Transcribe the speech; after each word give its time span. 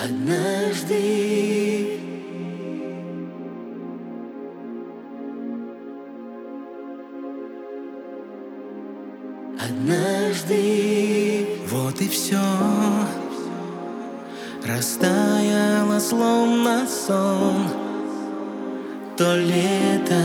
Однажды. 0.00 1.98
Однажды. 9.58 11.46
Вот 11.68 12.00
и 12.00 12.08
все 12.08 12.38
Растаяло 14.64 15.98
словно 15.98 16.86
сон. 16.86 17.66
То 19.16 19.34
лето 19.36 20.22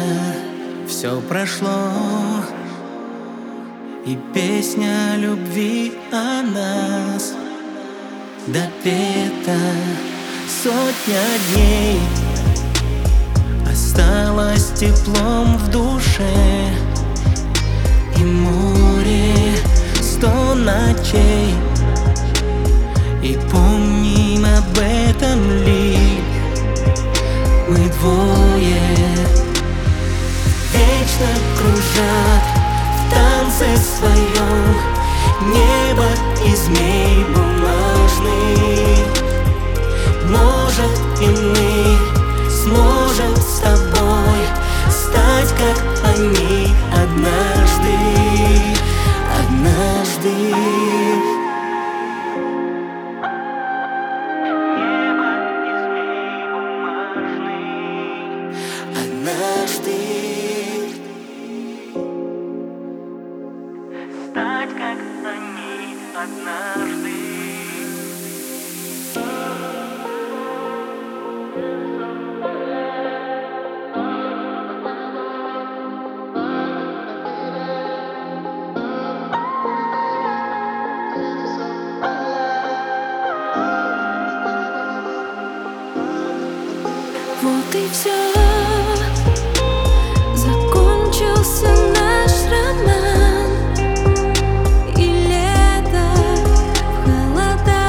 все 0.88 1.20
прошло. 1.21 1.90
И 4.05 4.19
песня 4.36 5.15
любви 5.18 5.93
о 6.11 6.43
нас. 6.43 7.33
Допета 8.46 9.32
сотня 9.46 11.21
дней. 11.54 12.00
Осталось 13.69 14.71
теплом 14.75 15.57
в 15.57 15.69
душе 15.69 16.71
И 18.18 18.24
море 18.24 19.56
сто 20.02 20.54
ночей. 20.56 21.54
И 23.21 23.38
помним 23.52 24.46
об 24.46 24.78
этом 24.78 25.50
ли 25.64 25.97
Мы 27.68 27.89
двое. 28.00 28.82
Вечно 30.74 31.28
кружат 31.57 32.44
в 32.97 33.14
танце 33.14 33.78
своем 33.78 34.75
Небо 35.52 36.08
и 36.45 36.55
змей 36.55 37.25
бумажный 37.33 38.72
Однажды 58.95 59.92
Стать 64.31 64.70
как 64.70 65.00
они 65.25 65.95
однажды 66.16 67.42
И 87.75 87.89
все 87.91 88.11
Закончился 90.35 91.69
наш 91.95 92.31
роман. 92.52 93.49
И 94.95 95.07
лето 95.27 96.07
в 96.91 97.03
холода. 97.03 97.85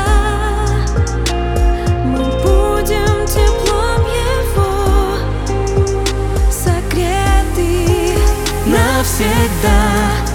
Мы 2.03 2.25
будем 2.41 3.27
теплом 3.27 4.03
его. 4.07 4.73
Согреты 6.51 8.17
навсегда 8.65 10.34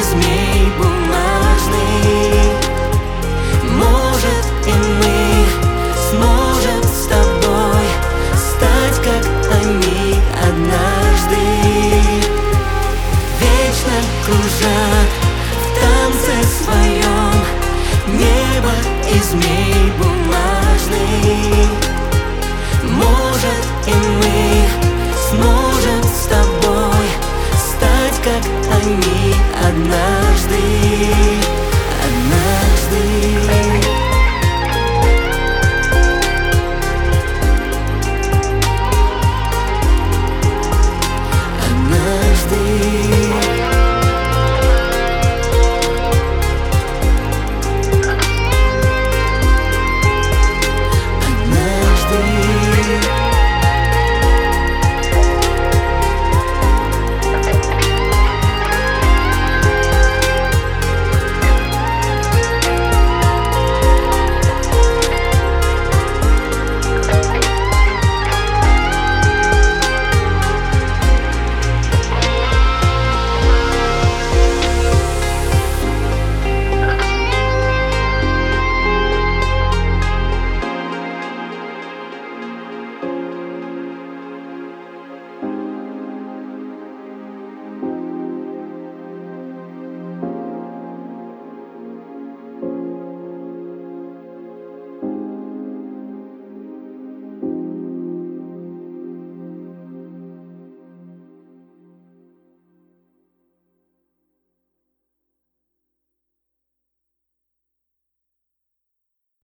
Небо 0.00 0.86
и 0.96 0.99